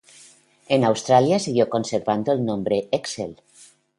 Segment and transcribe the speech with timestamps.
[0.67, 3.35] En Australia siguió conservando el nombre Excel.